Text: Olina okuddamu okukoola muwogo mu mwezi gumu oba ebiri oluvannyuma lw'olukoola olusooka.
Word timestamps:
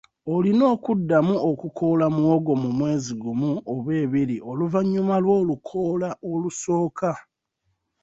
Olina 0.33 0.63
okuddamu 0.75 1.35
okukoola 1.49 2.05
muwogo 2.15 2.53
mu 2.61 2.69
mwezi 2.77 3.11
gumu 3.21 3.51
oba 3.73 3.91
ebiri 4.03 4.37
oluvannyuma 4.49 5.15
lw'olukoola 5.23 6.09
olusooka. 6.31 7.11